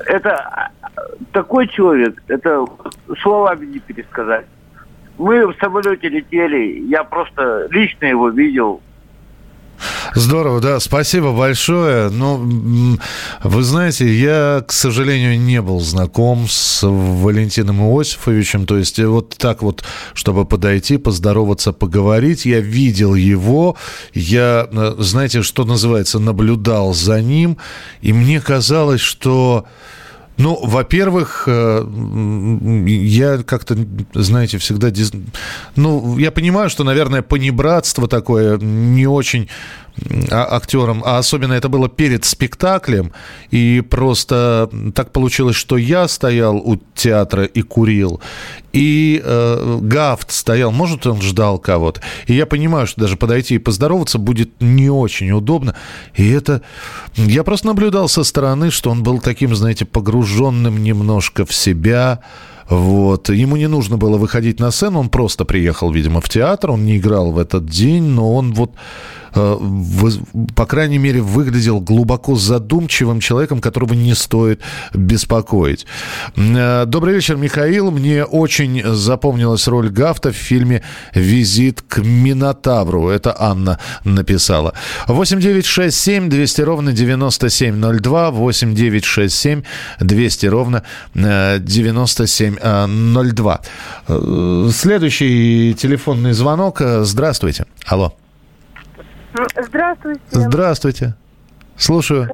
[0.06, 0.70] Это
[1.32, 2.66] такой человек, это
[3.22, 4.46] словами не пересказать.
[5.18, 8.82] Мы в самолете летели, я просто лично его видел,
[10.16, 12.10] Здорово, да, спасибо большое.
[12.10, 12.98] Ну,
[13.44, 19.62] вы знаете, я, к сожалению, не был знаком с Валентином Иосифовичем, то есть вот так
[19.62, 23.76] вот, чтобы подойти, поздороваться, поговорить, я видел его,
[24.14, 24.68] я,
[24.98, 27.58] знаете, что называется, наблюдал за ним,
[28.02, 29.66] и мне казалось, что...
[30.38, 31.86] Ну, во-первых, э,
[32.88, 33.78] я как-то,
[34.14, 34.92] знаете, всегда...
[35.76, 39.50] Ну, я понимаю, что, наверное, понебратство такое не очень
[40.32, 43.12] а, актером, а особенно это было перед спектаклем,
[43.52, 48.20] и просто так получилось, что я стоял у театра и курил,
[48.72, 53.60] и э, Гафт стоял, может, он ждал кого-то, и я понимаю, что даже подойти и
[53.60, 55.76] поздороваться будет не очень удобно,
[56.16, 56.62] и это...
[57.16, 62.22] Я просто наблюдал со стороны, что он был таким, знаете, погруженным немножко в себя,
[62.70, 63.30] Вот.
[63.30, 66.98] Ему не нужно было выходить на сцену, он просто приехал, видимо, в театр, он не
[66.98, 68.72] играл в этот день, но он вот
[69.34, 74.62] по крайней мере, выглядел глубоко задумчивым человеком, которого не стоит
[74.94, 75.86] беспокоить.
[76.36, 77.92] Э, добрый вечер, Михаил.
[77.92, 83.10] Мне очень запомнилась роль Гафта в фильме «Визит к Минотавру».
[83.10, 84.74] Это Анна написала.
[85.08, 88.32] 8 9 6 7 200 ровно 9702.
[88.32, 89.64] 8 9 6 7
[90.00, 90.84] 200 ровно
[91.16, 93.62] 9702.
[94.08, 96.82] Э, следующий телефонный звонок.
[96.82, 97.66] Здравствуйте.
[97.86, 98.14] Алло.
[99.58, 100.22] Здравствуйте.
[100.32, 101.14] Здравствуйте.
[101.78, 102.28] Слушаю.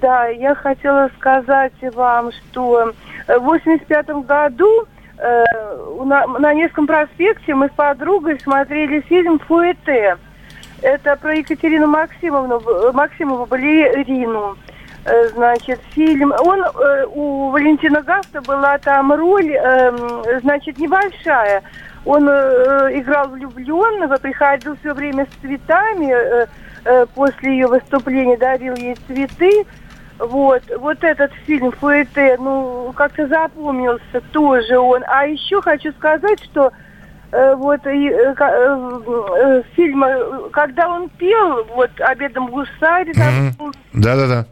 [0.00, 2.92] Да, я хотела сказать вам, что
[3.28, 4.86] в 85 году
[5.18, 5.44] э,
[6.04, 10.16] на, на Невском проспекте мы с подругой смотрели фильм «Фуэте».
[10.80, 14.56] Это про Екатерину Максимовну, Максимову балерину.
[15.04, 16.32] Э, значит, фильм...
[16.40, 21.62] Он, э, у Валентина Гафта была там роль, э, значит, небольшая.
[22.04, 26.46] Он э, играл влюбленного, приходил все время с цветами, э,
[26.84, 29.64] э, после ее выступления дарил ей цветы.
[30.18, 35.02] Вот, вот этот фильм Фуэте, ну, как-то запомнился тоже он.
[35.08, 36.70] А еще хочу сказать, что
[37.32, 40.04] э, вот э, э, э, фильм,
[40.52, 43.74] когда он пел, вот «Обедом в гусаре», mm-hmm.
[43.94, 44.46] да-да-да.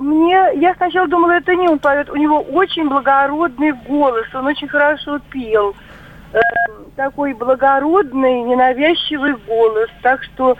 [0.00, 4.68] Мне, я сначала думала, это не он поет, у него очень благородный голос, он очень
[4.68, 5.74] хорошо пел.
[6.36, 6.40] Э,
[6.96, 9.88] такой благородный, ненавязчивый голос.
[10.02, 10.56] Так что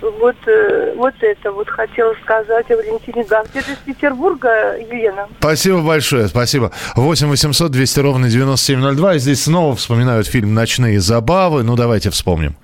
[0.00, 3.60] вот, э, вот это вот хотела сказать о Валентине Ганке.
[3.60, 5.28] Это из Петербурга, Елена.
[5.38, 6.72] Спасибо большое, спасибо.
[6.94, 9.14] 8 800 200 ровно 9702.
[9.14, 11.62] И здесь снова вспоминают фильм «Ночные забавы».
[11.62, 12.54] Ну, давайте вспомним.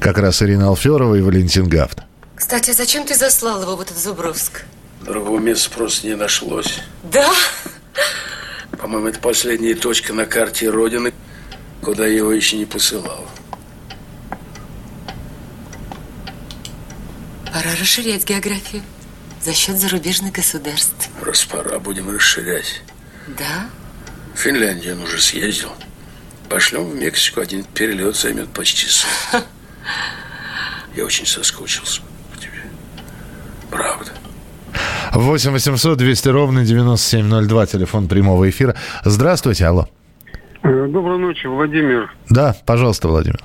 [0.00, 2.02] Как раз Ирина Алферова и Валентин Гафт.
[2.34, 4.64] Кстати, а зачем ты заслал его в этот Зубровск?
[5.00, 6.80] Другого места просто не нашлось.
[7.02, 7.26] Да?
[8.78, 11.12] По-моему, это последняя точка на карте Родины,
[11.82, 13.28] куда я его еще не посылал.
[17.52, 18.82] Пора расширять географию
[19.42, 21.08] за счет зарубежных государств.
[21.20, 22.82] Раз пора, будем расширять.
[23.26, 23.68] Да?
[24.34, 25.72] В Финляндию он уже съездил.
[26.48, 29.12] Пошлем в Мексику, один перелет займет почти сутки.
[30.94, 32.00] Я очень соскучился
[32.32, 32.62] по тебе.
[33.70, 34.12] Правда.
[35.12, 38.74] 8 800 200 ровно 9702, телефон прямого эфира.
[39.04, 39.86] Здравствуйте, алло.
[40.62, 42.10] Э, доброй ночи, Владимир.
[42.28, 43.40] Да, пожалуйста, Владимир.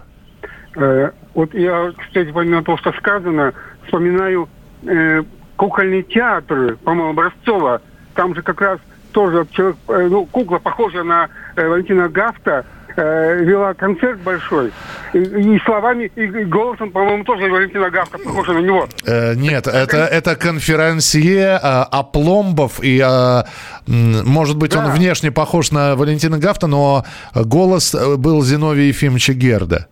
[0.75, 3.53] Э, вот я, кстати, помимо того, что сказано,
[3.85, 4.49] вспоминаю
[4.83, 5.23] э,
[5.55, 7.81] кукольные театры, по-моему, Образцова.
[8.15, 8.79] Там же как раз
[9.11, 14.71] тоже человек, э, ну, кукла похожа на э, Валентина Гафта, э, вела концерт большой.
[15.13, 18.87] И, и словами, и, голосом, по-моему, тоже Валентина Гавка похожа на него.
[19.05, 22.83] Э, нет, это, это конферансье э, Опломбов.
[22.83, 23.43] И, э,
[23.87, 24.79] может быть, да.
[24.79, 27.03] он внешне похож на Валентина Гафта, но
[27.35, 29.87] голос э, был Зиновия Ефимовича Герда.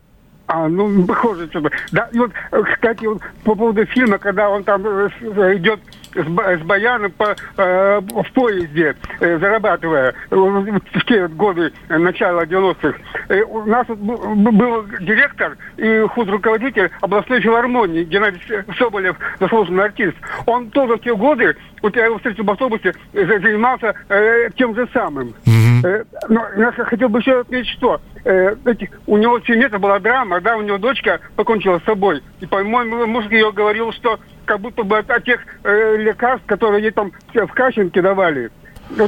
[0.47, 1.71] А, ну, похоже что-то.
[1.93, 2.31] Да, и вот,
[2.73, 5.09] кстати, вот, по поводу фильма, когда он там э,
[5.55, 5.79] идет
[6.15, 12.97] с баяном по, э, в поезде, э, зарабатывая э, в те годы э, начала 90-х.
[13.29, 18.41] Э, у нас был директор и худруководитель областной филармонии Геннадий
[18.77, 20.15] Соболев, заслуженный артист.
[20.45, 24.87] Он тоже в те годы, вот я его встретил в автобусе, занимался э, тем же
[24.93, 25.33] самым.
[25.45, 25.85] Mm-hmm.
[25.85, 29.99] Э, но я хотел бы еще отметить, что э, эти, у него в семье была
[29.99, 32.21] драма, да, у него дочка покончила с собой.
[32.39, 36.83] И, по-моему, муж ее говорил, что как будто бы от, от тех э, лекарств, которые
[36.83, 38.51] ей там в Кащенке давали.
[38.97, 39.07] Э,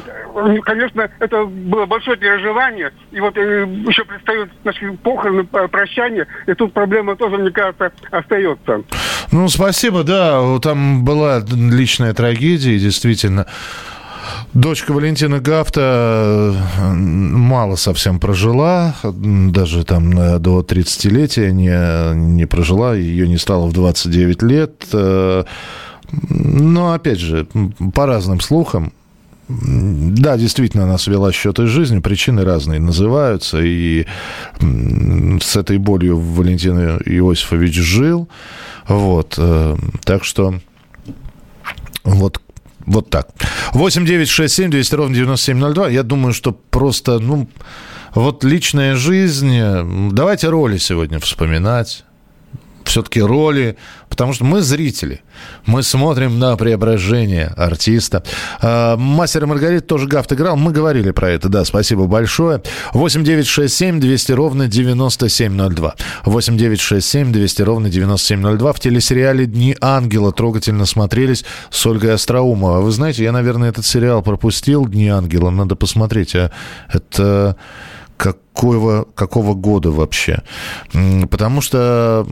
[0.63, 2.91] конечно, это было большое переживание.
[3.11, 6.27] И вот э, еще предстоят наши похороны, прощания.
[6.47, 8.83] И тут проблема тоже, мне кажется, остается.
[9.31, 10.59] Ну, спасибо, да.
[10.61, 13.47] Там была личная трагедия, действительно.
[14.53, 23.27] Дочка Валентина Гафта э, мало совсем прожила, даже там до 30-летия не, не прожила, ее
[23.27, 24.85] не стало в 29 лет.
[24.93, 25.43] Э,
[26.29, 27.47] но, опять же,
[27.93, 28.93] по разным слухам,
[29.47, 34.05] да, действительно, она свела счеты с жизнью, причины разные называются, и
[34.59, 38.29] с этой болью Валентин Иосифович жил,
[38.87, 39.75] вот, э,
[40.05, 40.55] так что
[42.03, 42.39] вот
[42.85, 43.29] вот так.
[43.73, 45.87] 8 9 6 7 200 ровно 9702.
[45.89, 47.47] Я думаю, что просто, ну,
[48.13, 49.57] вот личная жизнь.
[50.11, 52.03] Давайте роли сегодня вспоминать.
[52.85, 53.77] Все-таки роли,
[54.09, 55.21] потому что мы зрители.
[55.65, 58.23] Мы смотрим на преображение артиста.
[58.61, 60.55] А, Мастер и Маргарита тоже Гафт играл.
[60.55, 62.61] Мы говорили про это, да, спасибо большое.
[62.93, 65.95] 8 9 6 7 200 ровно 9702.
[66.25, 68.73] 8 9 6 7 200 ровно 9702.
[68.73, 72.83] В телесериале «Дни ангела» трогательно смотрелись с Ольгой Остроумовой.
[72.83, 75.49] Вы знаете, я, наверное, этот сериал пропустил «Дни ангела».
[75.49, 76.35] Надо посмотреть.
[76.35, 76.51] А
[76.91, 77.55] это
[78.53, 80.41] какого, какого года вообще.
[81.29, 82.25] Потому что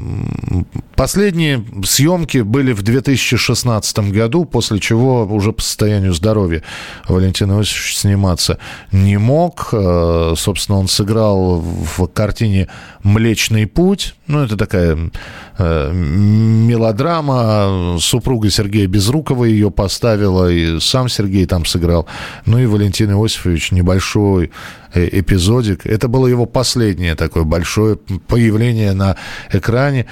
[0.95, 6.63] последние съемки были в 2016 году, после чего уже по состоянию здоровья
[7.07, 8.57] Валентин Иосифович сниматься
[8.91, 9.69] не мог.
[9.73, 12.67] Э, собственно, он сыграл в картине
[13.03, 14.15] «Млечный путь».
[14.27, 15.11] Ну, это такая
[15.57, 17.97] э, мелодрама.
[17.99, 22.07] Супруга Сергея Безрукова ее поставила, и сам Сергей там сыграл.
[22.45, 24.51] Ну и Валентин Иосифович небольшой
[24.93, 25.85] э, эпизодик.
[25.85, 29.15] Это было его последнее такое большое появление на
[29.51, 30.05] экране.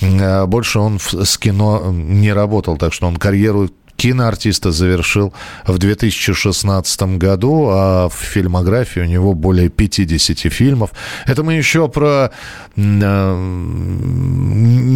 [0.00, 5.32] А больше он с кино не работал, так что он карьеру киноартиста завершил
[5.66, 10.90] в 2016 году, а в фильмографии у него более 50 фильмов.
[11.26, 12.30] Это мы еще про...
[12.76, 13.34] Э,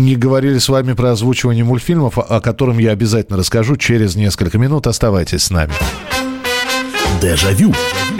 [0.01, 4.87] не говорили с вами про озвучивание мультфильмов, о котором я обязательно расскажу через несколько минут.
[4.87, 5.73] Оставайтесь с нами.
[7.21, 7.73] Дежавю.
[7.73, 8.20] Дежавю.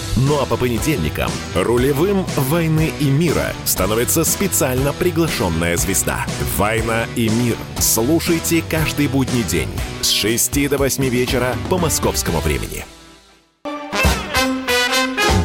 [0.15, 6.25] Ну а по понедельникам рулевым «Войны и мира» становится специально приглашенная звезда.
[6.57, 7.55] «Война и мир».
[7.79, 9.69] Слушайте каждый будний день
[10.01, 12.85] с 6 до 8 вечера по московскому времени.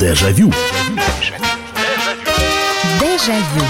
[0.00, 0.52] Дежавю.
[3.00, 3.64] Дежавю.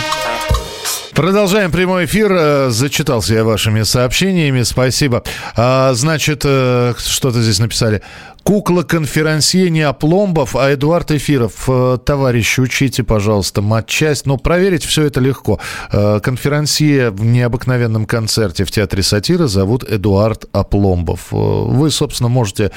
[1.16, 2.30] Продолжаем прямой эфир.
[2.30, 4.62] Э, зачитался я вашими сообщениями.
[4.64, 5.22] Спасибо.
[5.57, 8.03] А, значит, э, что-то здесь написали.
[8.47, 11.64] Кукла-конферансье не Опломбов, а Эдуард Эфиров.
[11.66, 14.24] Э, товарищи, учите, пожалуйста, матчасть.
[14.24, 15.59] Но проверить все это легко.
[15.90, 21.32] Э, конферансье в необыкновенном концерте в Театре сатиры зовут Эдуард Опломбов.
[21.32, 22.70] Э, вы, собственно, можете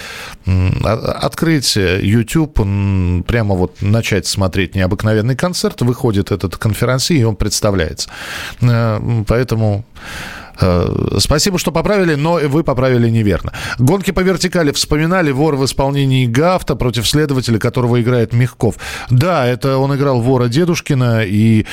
[0.83, 2.55] открыть YouTube,
[3.27, 5.81] прямо вот начать смотреть необыкновенный концерт.
[5.81, 8.09] Выходит этот конферансье, и он представляется.
[8.59, 9.85] Поэтому
[11.17, 13.53] спасибо, что поправили, но вы поправили неверно.
[13.77, 18.75] Гонки по вертикали вспоминали вор в исполнении Гафта против следователя, которого играет Мягков.
[19.09, 21.65] Да, это он играл вора Дедушкина, и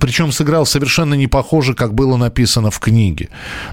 [0.00, 3.28] причем сыграл совершенно не похоже, как было написано в книге.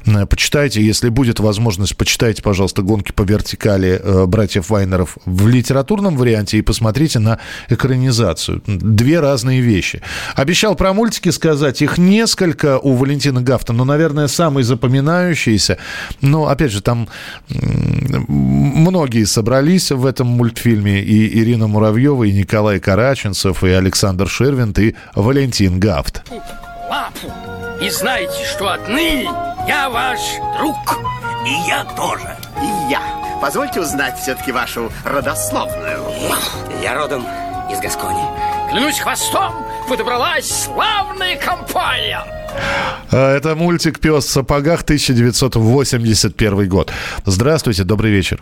[0.05, 6.17] Э, почитайте, если будет возможность, почитайте, пожалуйста, гонки по вертикали э, братьев Вайнеров в литературном
[6.17, 8.61] варианте и посмотрите на экранизацию.
[8.65, 10.01] Две разные вещи.
[10.35, 15.77] Обещал про мультики сказать, их несколько у Валентина Гафта но, наверное, самый запоминающийся.
[16.21, 17.07] Но, опять же, там
[17.47, 20.99] многие собрались в этом мультфильме.
[21.01, 26.23] И Ирина Муравьева, и Николай Караченцев, и Александр Шервинт, и Валентин Гафт.
[26.89, 27.31] Лапу.
[27.79, 29.29] И знаете, что отныне
[29.67, 30.19] я ваш
[30.57, 30.99] друг.
[31.45, 32.35] И я тоже.
[32.59, 33.01] И я.
[33.39, 36.01] Позвольте узнать все-таки вашу родословную.
[36.81, 37.23] Я родом
[37.71, 38.23] из Гаскони.
[38.71, 39.53] Клянусь хвостом,
[39.87, 42.23] подобралась славная компания.
[43.11, 46.91] А, это мультик «Пес в сапогах» 1981 год.
[47.25, 48.39] Здравствуйте, добрый вечер.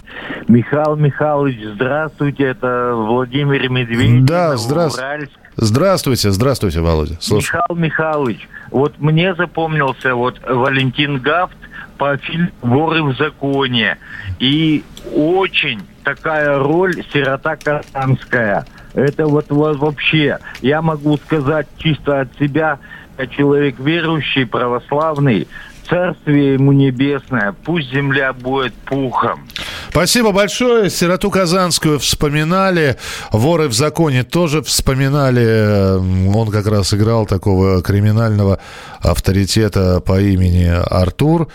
[0.48, 4.26] Михаил Михайлович, здравствуйте, это Владимир Медведев.
[4.26, 5.30] Да, здравствуйте.
[5.58, 7.18] Здравствуйте, здравствуйте, Володя.
[7.20, 7.56] Слушай.
[7.56, 11.58] Михаил Михайлович, вот мне запомнился вот Валентин Гафт
[11.98, 13.98] по фильму «Воры в законе».
[14.40, 14.84] И
[15.14, 18.66] очень такая роль сирота Казанская.
[18.96, 22.80] Это вот, вообще, я могу сказать чисто от себя,
[23.18, 25.48] а человек верующий, православный,
[25.90, 29.48] царствие ему небесное, пусть земля будет пухом.
[29.90, 30.90] Спасибо большое.
[30.90, 32.98] Сироту Казанскую вспоминали.
[33.32, 35.98] Воры в законе тоже вспоминали.
[36.36, 38.60] Он как раз играл такого криминального
[39.02, 41.48] авторитета по имени Артур.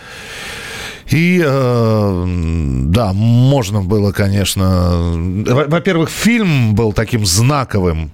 [1.11, 2.24] И, э,
[2.86, 5.00] да, можно было, конечно...
[5.66, 8.12] Во-первых, фильм был таким знаковым.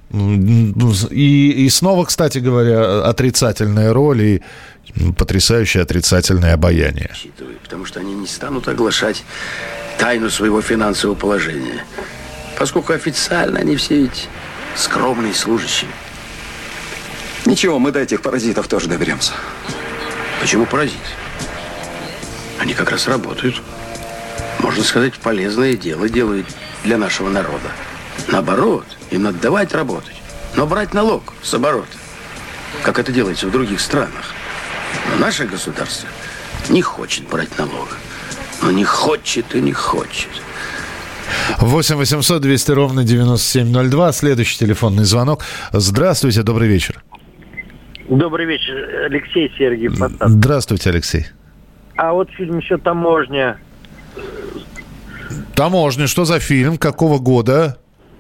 [1.11, 4.43] И, и снова, кстати говоря, отрицательная роль и
[5.19, 7.11] потрясающее отрицательное обаяние.
[7.63, 9.25] Потому что они не станут оглашать
[9.99, 11.85] тайну своего финансового положения.
[12.59, 14.29] Поскольку официально они все ведь
[14.75, 15.91] скромные служащие.
[17.45, 19.33] Ничего, мы до этих паразитов тоже доберемся.
[20.41, 20.97] Почему паразит?
[22.67, 23.63] Они как раз работают.
[24.59, 26.49] Можно сказать, полезное дело делают
[26.83, 27.71] для нашего народа.
[28.27, 30.17] Наоборот, им надо давать работать,
[30.57, 31.97] но брать налог с оборота,
[32.83, 34.35] как это делается в других странах.
[35.13, 36.09] Но наше государство
[36.69, 37.89] не хочет брать налог.
[38.61, 40.31] Но не хочет и не хочет.
[41.59, 44.11] 8 800 200 ровно 9702.
[44.11, 45.45] Следующий телефонный звонок.
[45.71, 47.01] Здравствуйте, добрый вечер.
[48.09, 49.49] Добрый вечер, Алексей
[49.91, 50.29] Потап.
[50.29, 51.27] Здравствуйте, Алексей.
[51.97, 53.59] А вот фильм еще «Таможня».
[55.55, 56.77] «Таможня», что за фильм?
[56.77, 57.79] Какого года?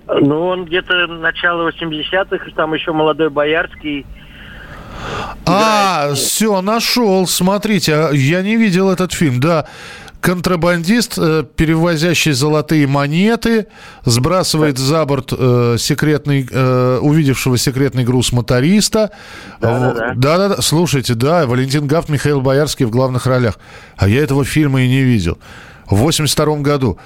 [0.08, 4.06] Ну, он где-то начало 80-х, там еще молодой Боярский.
[5.44, 7.26] А, все, нашел.
[7.26, 9.66] Смотрите, а я не видел этот фильм, да.
[10.20, 13.68] Контрабандист, э, перевозящий золотые монеты,
[14.04, 19.10] сбрасывает за борт э, секретный, э, увидевшего секретный груз моториста.
[19.60, 20.14] Да-да-да.
[20.16, 20.62] Да-да-да.
[20.62, 23.58] Слушайте, да, Валентин Гафт, Михаил Боярский в главных ролях.
[23.96, 25.38] А я этого фильма и не видел.
[25.86, 26.98] В 82 году.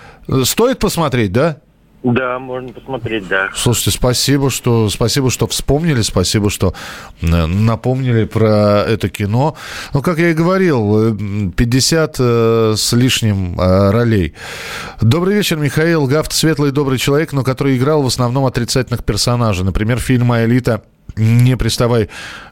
[0.44, 1.58] Стоит посмотреть, да?
[2.02, 3.50] Да, можно посмотреть, да.
[3.54, 6.72] Слушайте, спасибо, что спасибо, что вспомнили, спасибо, что
[7.20, 9.54] э, напомнили про это кино.
[9.92, 11.14] Ну, как я и говорил,
[11.50, 14.34] 50 э, с лишним э, ролей.
[15.02, 19.66] Добрый вечер, Михаил Гафт, светлый добрый человек, но который играл в основном отрицательных персонажей.
[19.66, 20.82] Например, фильм «Элита»
[21.20, 22.08] «Не приставай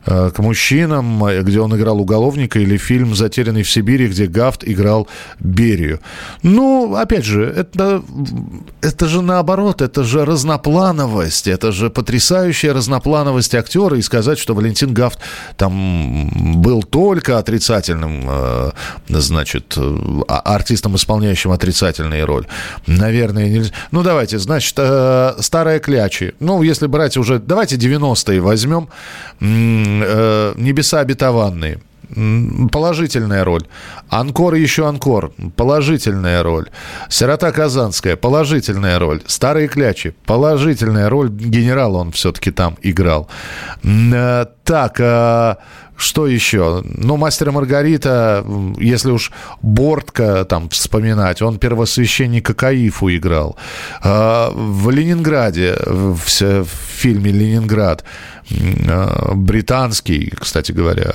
[0.07, 5.09] э, к мужчинам», где он играл уголовника, или фильм «Затерянный в Сибири», где Гафт играл
[5.41, 6.01] Берию.
[6.43, 8.03] Ну, опять же, это,
[8.83, 14.93] это же наоборот, это же разноплановость, это же потрясающая разноплановость актера, и сказать, что Валентин
[14.93, 15.19] Гафт
[15.57, 18.71] там был только отрицательным, э,
[19.09, 19.77] значит,
[20.29, 22.47] а, артистом, исполняющим отрицательные роли,
[22.87, 23.73] наверное, нельзя.
[23.93, 26.35] Ну, давайте, значит, э, «Старая клячи».
[26.41, 28.58] Ну, если брать уже, давайте 90-е возьмем
[29.41, 31.81] э, «Небеса обетованные».
[32.73, 33.65] Положительная роль.
[34.09, 35.33] Анкор еще Анкор.
[35.57, 36.69] Положительная роль.
[37.11, 38.17] Сирота Казанская.
[38.17, 39.21] Положительная роль.
[39.27, 40.15] Старые клячи.
[40.25, 41.29] Положительная роль.
[41.29, 43.29] Генерал он все-таки там играл.
[43.85, 45.57] Э, так, э,
[45.99, 46.83] что еще?
[46.85, 48.45] Ну, «Мастер Маргарита»,
[48.79, 49.33] если уж
[49.63, 53.57] Бортка там вспоминать, он первосвященника Каифу играл.
[54.03, 58.05] Э, в Ленинграде, в, фильме «Ленинград»,
[59.35, 61.13] британский, кстати говоря,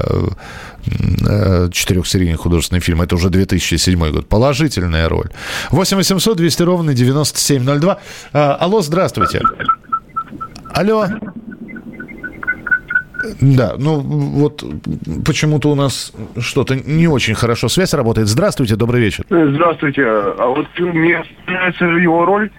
[1.72, 3.02] четырехсерийный художественный фильм.
[3.02, 4.28] Это уже 2007 год.
[4.28, 5.30] Положительная роль.
[5.72, 8.00] 8 800 200 ровно 9702.
[8.34, 9.42] Алло, здравствуйте.
[10.74, 11.08] Алло.
[13.42, 14.64] Да, ну вот
[15.26, 18.28] почему-то у нас что-то не очень хорошо связь работает.
[18.28, 19.24] Здравствуйте, добрый вечер.
[19.30, 20.04] Здравствуйте.
[20.06, 22.50] А вот мне нравится его роль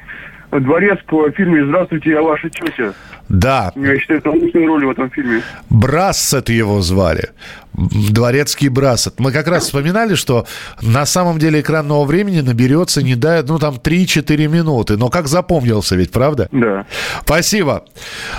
[0.50, 2.92] Дворецкого в фильме «Здравствуйте, я ваша тетя».
[3.28, 3.72] Да.
[3.74, 5.42] Я считаю, это лучшая роль в этом фильме.
[5.70, 7.30] Брассет его звали.
[7.74, 9.14] Дворецкий Брассет.
[9.18, 10.46] Мы как раз вспоминали, что
[10.80, 14.96] на самом деле экранного времени наберется не до, ну, там, 3-4 минуты.
[14.96, 16.48] Но как запомнился ведь, правда?
[16.52, 16.86] Да.
[17.24, 17.84] Спасибо.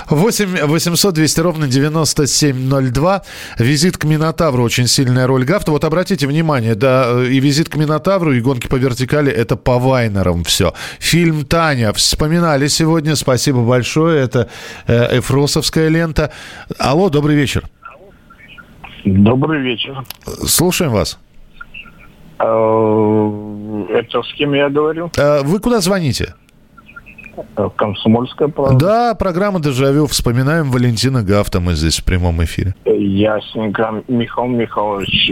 [0.10, 3.24] 8 800 200 ровно 9702.
[3.60, 4.64] Визит к Минотавру.
[4.64, 5.72] Очень сильная роль Гафта.
[5.72, 10.46] Вот обратите внимание, да, и визит к Минотавру, и гонки по вертикали, это по Вайнерам
[10.46, 10.74] все.
[11.00, 13.16] Фильм «Таня» вспоминали сегодня.
[13.16, 14.24] Спасибо большое.
[14.24, 14.50] Это
[14.88, 16.32] Эфросовская лента.
[16.78, 17.64] Алло, добрый вечер.
[19.06, 20.04] Добрый вечер.
[20.48, 21.20] Слушаем вас.
[22.40, 25.12] Э, это с кем я говорю?
[25.18, 26.34] Э, вы куда звоните?
[27.56, 28.78] Э, Комсомольская правда.
[28.78, 30.08] Да, программа «Дежавю».
[30.08, 31.60] Вспоминаем Валентина Гафта.
[31.60, 32.74] Мы здесь в прямом эфире.
[32.86, 34.04] Ясненько.
[34.08, 35.30] Михаил Михайлович,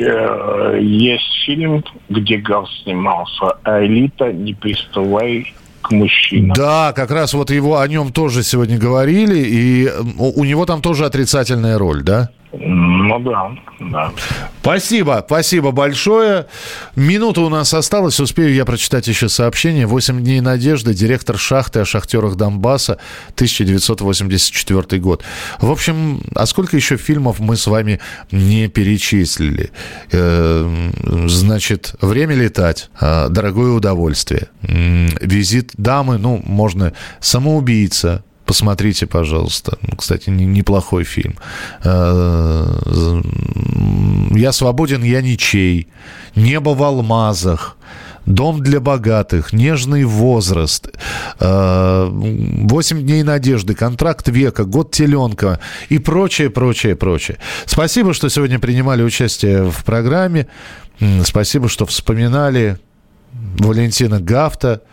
[0.81, 3.57] есть фильм, где Гафт снимался.
[3.65, 4.31] «Элита.
[4.31, 5.53] Не приставай
[5.83, 6.53] к мужчинам.
[6.53, 11.05] Да, как раз вот его о нем тоже сегодня говорили, и у, него там тоже
[11.05, 12.29] отрицательная роль, да?
[12.55, 14.11] Ну да, да.
[14.61, 16.45] Спасибо, спасибо большое.
[16.95, 19.87] Минута у нас осталась, успею я прочитать еще сообщение.
[19.87, 22.99] «Восемь дней надежды», директор шахты о шахтерах Донбасса,
[23.35, 25.23] 1984 год.
[25.59, 27.99] В общем, а сколько еще фильмов мы с вами
[28.31, 29.71] не перечислили?
[30.11, 30.91] Э,
[31.25, 39.77] значит, «Время летать», э, «Дорогое удовольствие», «Визит дамы», ну, можно «Самоубийца», Посмотрите, пожалуйста.
[39.81, 41.35] Ну, кстати, неплохой фильм.
[41.83, 43.21] Э,
[44.31, 45.87] «Я свободен, я ничей».
[46.35, 47.77] «Небо в алмазах».
[48.25, 50.89] Дом для богатых, нежный возраст,
[51.41, 57.37] э, восемь дней надежды, контракт века, год теленка и прочее, прочее, прочее.
[57.65, 60.47] Спасибо, что сегодня принимали участие в программе.
[61.25, 62.77] Спасибо, что вспоминали
[63.57, 64.83] Валентина Гафта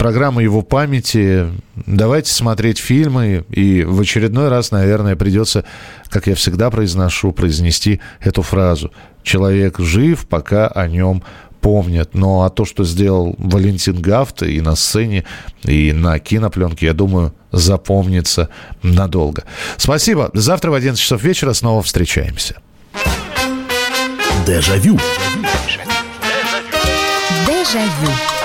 [0.00, 1.46] программа его памяти.
[1.76, 3.44] Давайте смотреть фильмы.
[3.50, 5.64] И в очередной раз, наверное, придется,
[6.08, 8.92] как я всегда произношу, произнести эту фразу.
[9.22, 11.22] Человек жив, пока о нем
[11.60, 12.14] помнят.
[12.14, 15.26] Но а то, что сделал Валентин Гафт и на сцене,
[15.64, 18.48] и на кинопленке, я думаю, запомнится
[18.82, 19.44] надолго.
[19.76, 20.30] Спасибо.
[20.32, 22.56] Завтра в 11 часов вечера снова встречаемся.
[24.46, 24.96] Дежавю.
[24.96, 25.90] Дежавю.
[27.46, 28.39] Дежавю.